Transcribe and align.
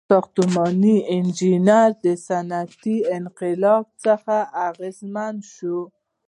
•ساختماني 0.09 0.95
انجینري 1.15 1.95
د 2.05 2.05
صنعتي 2.27 2.95
انقلاب 3.17 3.85
څخه 4.05 4.35
اغیزمنه 4.67 5.27
شوه. 5.53 5.83